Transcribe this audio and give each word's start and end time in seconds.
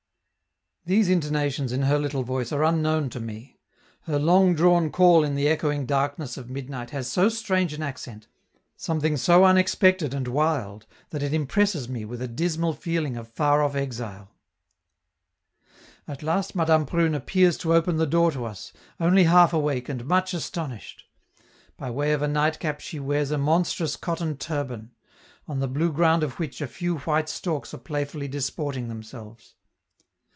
These 0.83 1.09
intonations 1.09 1.71
in 1.71 1.83
her 1.83 1.99
little 1.99 2.23
voice 2.23 2.51
are 2.51 2.63
unknown 2.63 3.11
to 3.11 3.19
me; 3.19 3.59
her 4.05 4.17
long 4.17 4.55
drawn 4.55 4.91
call 4.91 5.23
in 5.23 5.35
the 5.35 5.47
echoing 5.47 5.85
darkness 5.85 6.37
of 6.37 6.49
midnight 6.49 6.89
has 6.89 7.07
so 7.07 7.29
strange 7.29 7.71
an 7.73 7.83
accent, 7.83 8.27
something 8.75 9.15
so 9.15 9.45
unexpected 9.45 10.11
and 10.11 10.27
wild, 10.27 10.87
that 11.11 11.21
it 11.21 11.35
impresses 11.35 11.87
me 11.87 12.03
with 12.03 12.19
a 12.19 12.27
dismal 12.27 12.73
feeling 12.73 13.15
of 13.15 13.27
far 13.27 13.61
off 13.63 13.75
exile. 13.75 14.31
At 16.07 16.23
last 16.23 16.55
Madame 16.55 16.87
Prune 16.87 17.13
appears 17.15 17.59
to 17.59 17.75
open 17.75 17.97
the 17.97 18.07
door 18.07 18.31
to 18.31 18.45
us, 18.45 18.73
only 18.99 19.25
half 19.25 19.53
awake 19.53 19.87
and 19.87 20.03
much 20.03 20.33
astonished; 20.33 21.05
by 21.77 21.91
way 21.91 22.11
of 22.11 22.23
a 22.23 22.27
nightcap 22.27 22.79
she 22.81 22.99
wears 22.99 23.29
a 23.29 23.37
monstrous 23.37 23.95
cotton 23.95 24.35
turban, 24.35 24.91
on 25.47 25.59
the 25.59 25.67
blue 25.67 25.93
ground 25.93 26.23
of 26.23 26.39
which 26.39 26.59
a 26.59 26.65
few 26.65 26.97
white 26.97 27.29
storks 27.29 27.71
are 27.71 27.77
playfully 27.77 28.27
disporting 28.27 28.87
themselves. 28.87 29.53